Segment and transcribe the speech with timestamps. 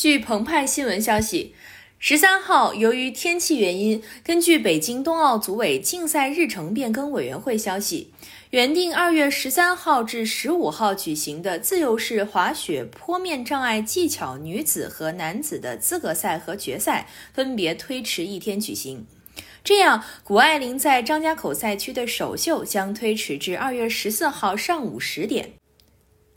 [0.00, 1.54] 据澎湃新闻消息，
[1.98, 8.10] 十三号由于天气原因，根据北京冬奥组委竞赛日程变更委员会消息，
[8.48, 19.04] 原定二月十三号至十五号举行的自由式滑雪坡面障碍技巧女子和男子的资格赛和决赛分别推迟一天举行。
[19.62, 25.59] 这样，谷爱凌在张家口赛区的首秀将推迟至二月十四号上午十点。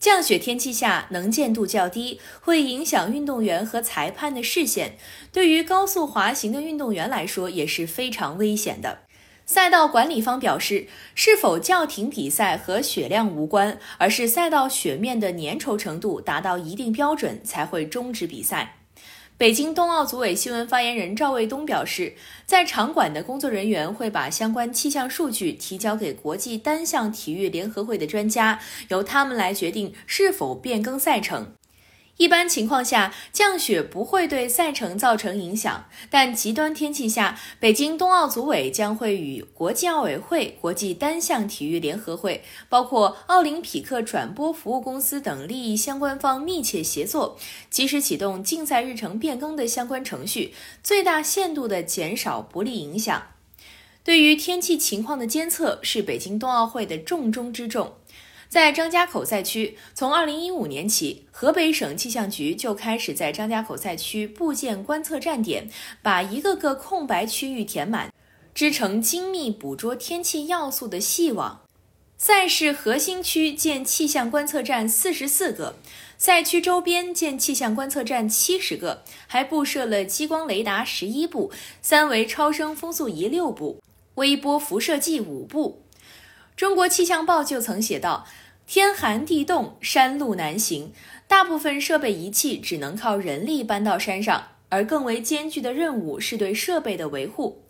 [0.03, 4.97] 降雪天气下，能见度较低，会影响运动员和裁判的视线。
[5.31, 9.03] 对于高速滑行的运动员来说，也是非常危险的。
[9.45, 18.79] 赛道管理方表示，是否叫停比赛和雪量无关，而是赛道雪面的粘稠程度达到一定标准才会终止比赛。
[19.35, 22.13] 北京冬奥组委新闻发言人赵卫东表示，
[22.45, 31.53] 在场馆的工作人员会把相关气象数据提交给国际单项体育联合会的专家，由他们来决定是否变更赛程。
[32.17, 47.35] 一般情况下，降雪不会对赛程造成影响，但极端天气下，北京冬奥组委将会与国际奥委会、国际单项体育联合会，包括奥林匹克转播服务公司等利益相关方密切协作，
[47.71, 53.23] 及时启动竞赛日程变更的相关程序，最大限度地减少不利影响。
[54.03, 57.93] 对于天气情况的监测，是北京冬奥会的重中之重。
[58.53, 65.67] 在张家口赛区，从2015年起，河北省气象局就开始在张家口赛区布建观测站点，
[66.03, 68.13] 把一个个空白区域填满，
[68.53, 71.61] 织成精密捕捉天气要素的细网。
[72.15, 75.77] 赛事核心区建气象观测站四十四个，
[76.19, 83.81] 赛区周边建气象观测站七十个，还布设了激光雷达十一部、三维超声风速仪六部、
[84.13, 85.79] 微波辐射计五部。
[86.55, 88.27] 中国气象报就曾写道。
[88.65, 90.93] 天寒地冻，山路难行，
[91.27, 97.61] 大部分设备仪器只能靠人力搬到山上，而更为艰巨的任务是对设备的维护。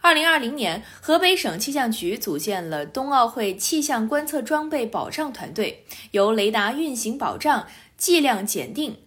[0.00, 7.66] 二零二零年，河北省气象局组建了冬奥会气象观测装备保障团队，由雷达运行保障、
[7.98, 8.98] 计量检定、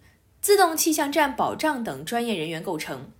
[0.42, 3.10] 自动气象站保障等专业人员构成。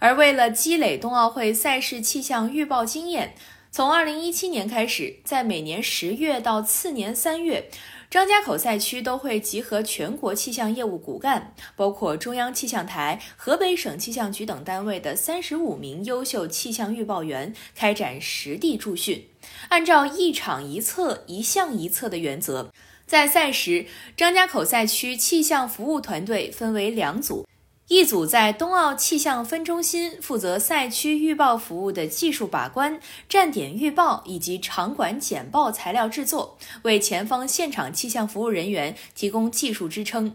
[0.00, 3.34] 而为了积累冬奥会赛事气象预报经验，
[3.72, 7.70] 从二零一七年开始，在每年十月到次年三月，
[8.10, 19.28] 张家口赛区都会集合全国气象业务骨干，包括中央气象台、河北省气象局等单位的三十五名优秀气象预报员，开展实地驻训。
[19.68, 22.72] 按照一场一测、一项一测的原则，
[23.06, 23.86] 在赛时，
[24.16, 27.46] 张家口赛区气象服务团队分为两组。
[27.90, 40.30] 一组在冬奥气象分中心负责赛区预报服务的技术把关、站点预报以及场馆简报材料制作，为前方现场气象服务人员提供技术支撑；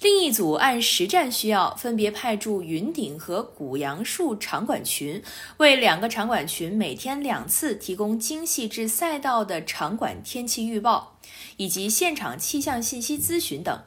[0.00, 5.22] 另一组按实战需要，分别派驻云顶和古杨树场馆群，
[5.58, 11.16] 为两个场馆群每天两次提供精细至赛道的场馆天气预报
[11.56, 13.80] 以及现场气象信息咨询等。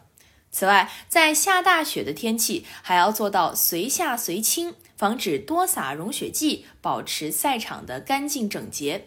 [0.51, 9.05] 此外，在下大雪的天气，还要做到随下随清，防止多洒融雪剂，保持赛场的干净整洁。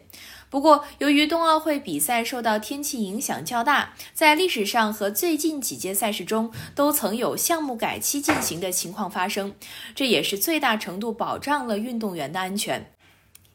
[0.48, 9.54] 不过，由于冬奥会比赛受到天气影响较大，在历史上和最近几届赛事中，都曾有项目改期进行的情况发生，
[9.94, 12.92] 这也是最大程度保障了运动员的安全。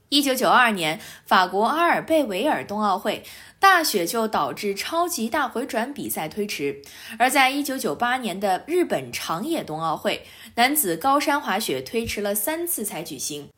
[0.10, 3.24] 一九九二年，法国阿尔贝维尔冬奥会
[3.60, 6.82] 大雪就导致超级大回转比赛推迟；
[7.20, 10.26] 而在一九九八年的日本长野冬奥会，
[10.56, 13.50] 男子高山滑雪推迟了三次才举行，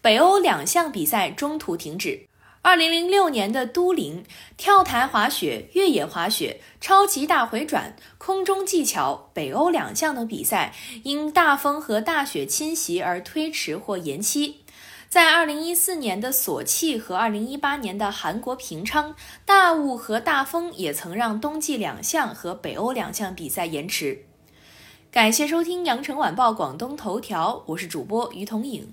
[0.00, 2.26] 北欧两项比赛中途停止。
[2.62, 4.24] 二零零六年的都灵
[4.56, 14.62] 跳台滑雪、越野滑雪、超级大回转、空中技巧北欧两项等比赛因大风和大雪侵袭而推迟或延期。
[15.08, 24.26] 在二零一四年的索契和二零一八年的韩国平昌，大雾和大风也曾让冬季两项和北欧两项比赛延迟。
[25.10, 28.92] 感谢收听羊城晚报广东头条，我是主播于彤颖。